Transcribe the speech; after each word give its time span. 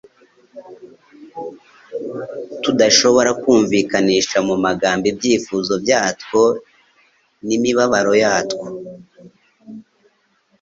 tudashobora 2.63 3.31
kumvikanisha 3.41 4.37
mu 4.47 4.55
magambo 4.65 5.05
ibyifuzo 5.11 5.73
byatwo 5.83 6.41
n'imibabaro 7.45 8.13
yatwo. 8.23 8.65